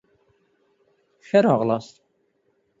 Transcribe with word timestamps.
ښه 1.27 1.39
راغلاست 1.45 1.95